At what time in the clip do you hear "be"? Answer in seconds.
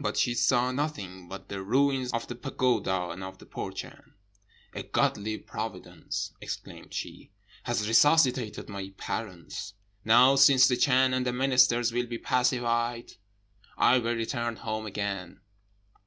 12.06-12.16